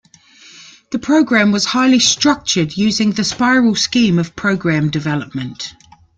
The 0.89 0.97
program 0.97 1.51
was 1.51 1.63
highly 1.65 1.99
structured 1.99 2.75
using 2.75 3.11
the 3.11 3.23
spiral 3.23 3.75
scheme 3.75 4.17
of 4.17 4.35
program 4.35 4.89
development. 4.89 5.75